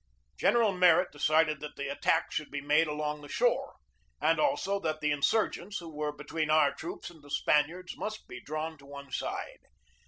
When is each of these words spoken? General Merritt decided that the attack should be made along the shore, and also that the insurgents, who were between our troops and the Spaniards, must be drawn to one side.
General 0.35 0.71
Merritt 0.73 1.11
decided 1.11 1.59
that 1.59 1.75
the 1.75 1.87
attack 1.87 2.31
should 2.31 2.49
be 2.49 2.59
made 2.59 2.87
along 2.87 3.21
the 3.21 3.29
shore, 3.29 3.75
and 4.19 4.39
also 4.39 4.79
that 4.79 4.99
the 4.99 5.11
insurgents, 5.11 5.77
who 5.77 5.95
were 5.95 6.11
between 6.11 6.49
our 6.49 6.73
troops 6.73 7.11
and 7.11 7.21
the 7.21 7.29
Spaniards, 7.29 7.95
must 7.95 8.27
be 8.27 8.41
drawn 8.41 8.79
to 8.79 8.85
one 8.87 9.11
side. 9.11 9.59